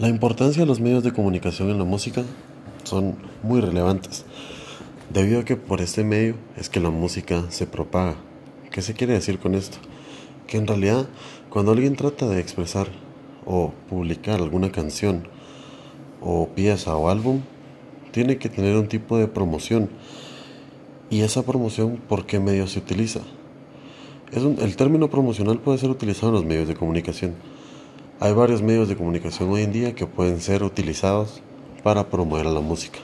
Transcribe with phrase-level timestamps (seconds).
[0.00, 2.24] La importancia de los medios de comunicación en la música
[2.84, 4.24] son muy relevantes,
[5.12, 8.16] debido a que por este medio es que la música se propaga.
[8.70, 9.76] ¿Qué se quiere decir con esto?
[10.46, 11.06] Que en realidad
[11.50, 12.86] cuando alguien trata de expresar
[13.44, 15.28] o publicar alguna canción
[16.22, 17.42] o pieza o álbum,
[18.10, 19.90] tiene que tener un tipo de promoción.
[21.10, 23.20] ¿Y esa promoción por qué medio se utiliza?
[24.32, 27.34] El término promocional puede ser utilizado en los medios de comunicación
[28.22, 31.40] hay varios medios de comunicación hoy en día que pueden ser utilizados
[31.82, 32.98] para promover la música.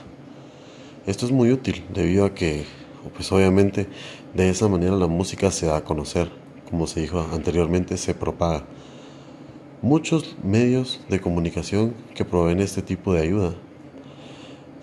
[1.07, 2.65] Esto es muy útil debido a que,
[3.15, 3.87] pues obviamente,
[4.35, 6.29] de esa manera la música se da a conocer,
[6.69, 8.65] como se dijo anteriormente, se propaga.
[9.81, 13.55] Muchos medios de comunicación que proveen este tipo de ayuda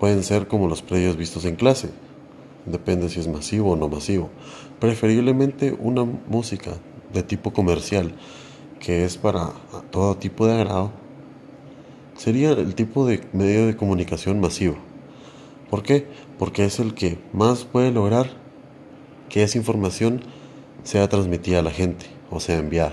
[0.00, 1.90] pueden ser como los predios vistos en clase,
[2.66, 4.30] depende si es masivo o no masivo.
[4.80, 6.72] Preferiblemente una música
[7.12, 8.16] de tipo comercial
[8.84, 9.50] que es para
[9.90, 10.90] todo tipo de agrado,
[12.16, 14.76] sería el tipo de medio de comunicación masivo.
[15.70, 16.06] ¿Por qué?
[16.38, 18.28] Porque es el que más puede lograr
[19.30, 20.20] que esa información
[20.82, 22.92] sea transmitida a la gente o sea enviada.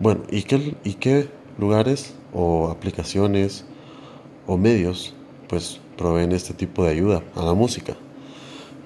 [0.00, 3.64] Bueno, ¿y qué, y qué lugares o aplicaciones
[4.46, 5.14] o medios
[5.48, 7.96] pues proveen este tipo de ayuda a la música?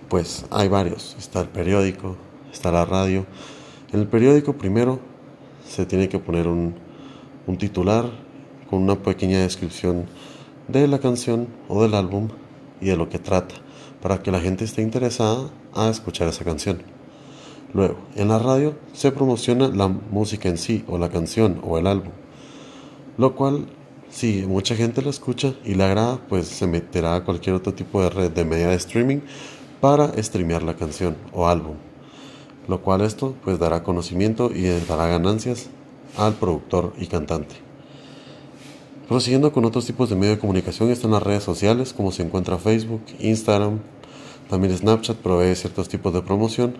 [0.08, 1.16] Pues hay varios.
[1.18, 2.16] Está el periódico,
[2.52, 3.26] está la radio.
[3.92, 5.11] En el periódico primero
[5.68, 6.74] se tiene que poner un,
[7.58, 8.06] titular
[8.70, 10.06] con una pequeña descripción
[10.68, 12.28] de la canción o del álbum
[12.80, 13.54] y de lo que trata,
[14.00, 16.82] para que la gente esté interesada a escuchar esa canción.
[17.74, 21.86] Luego, en la radio se promociona la música en sí, o la canción, o el
[21.86, 22.12] álbum,
[23.18, 23.66] lo cual,
[24.10, 28.02] si mucha gente la escucha y le agrada, pues se meterá a cualquier otro tipo
[28.02, 29.20] de red de media de streaming
[29.80, 31.76] para streamear la canción o álbum
[32.68, 35.68] lo cual esto pues dará conocimiento y dará ganancias
[36.16, 37.54] al productor y cantante.
[39.08, 42.58] Prosiguiendo con otros tipos de medios de comunicación están las redes sociales como se encuentra
[42.58, 43.80] Facebook, Instagram,
[44.48, 46.74] también Snapchat provee ciertos tipos de promoción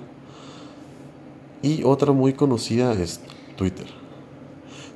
[1.62, 3.20] y otra muy conocida es
[3.56, 3.86] Twitter.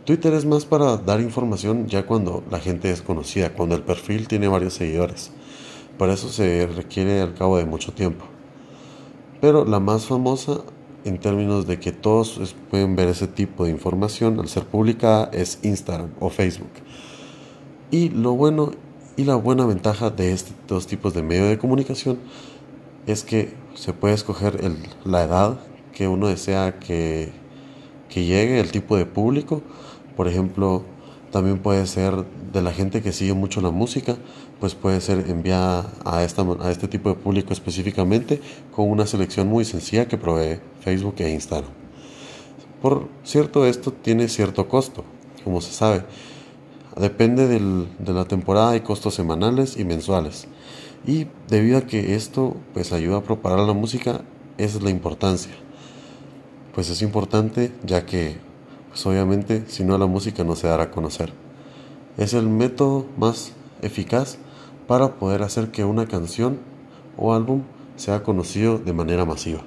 [0.05, 4.29] Twitter es más para dar información ya cuando la gente es conocida, cuando el perfil
[4.29, 5.33] tiene varios seguidores.
[5.99, 8.25] Para eso se requiere al cabo de mucho tiempo.
[9.41, 10.61] Pero la más famosa
[11.07, 15.61] en términos de que todos pueden ver ese tipo de información al ser publicada es
[15.63, 16.71] Instagram o Facebook.
[17.93, 18.73] Y lo bueno
[19.17, 22.19] y la buena ventaja de estos dos tipos de medio de comunicación
[23.07, 24.61] es que se puede escoger
[25.05, 25.61] la edad
[25.95, 27.33] que uno desea que,
[28.09, 29.63] que llegue, el tipo de público.
[30.17, 30.83] Por ejemplo,
[31.31, 32.25] también puede ser
[32.57, 34.17] de la gente que sigue mucho la música,
[34.61, 38.41] pues puede ser enviada a, esta, a este tipo de público específicamente
[38.75, 41.71] con una selección muy sencilla que provee Facebook e Instagram.
[42.81, 45.05] Por cierto, esto tiene cierto costo,
[45.45, 46.05] como se sabe.
[46.99, 50.49] Depende de la temporada, hay costos semanales y mensuales.
[51.07, 54.23] Y debido a que esto pues ayuda a propagar la música,
[54.57, 55.53] esa es la importancia.
[56.75, 58.39] Pues es importante ya que
[58.89, 61.46] pues obviamente si no la música no se dará a conocer.
[62.19, 64.39] Es el método más eficaz
[64.87, 66.59] para poder hacer que una canción
[67.17, 67.63] o álbum
[67.97, 69.61] sea conocido de manera masiva.